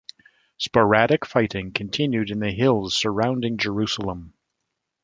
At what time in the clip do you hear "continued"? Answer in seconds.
1.73-2.31